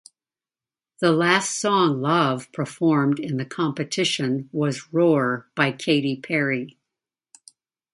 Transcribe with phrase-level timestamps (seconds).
[0.99, 6.79] The last song Lahav performed in the competition was "Roar" by Katy Perry.